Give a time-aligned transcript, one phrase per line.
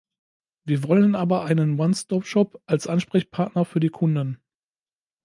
[0.65, 4.41] Wir wollen aber einen One-Stop-Shop als Ansprechpartner für die Kunden.